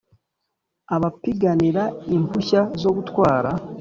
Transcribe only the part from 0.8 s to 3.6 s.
abapiganira impushya zo gutwara